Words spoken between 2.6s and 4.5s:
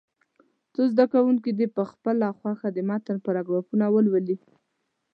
د متن پاراګرافونه ولولي.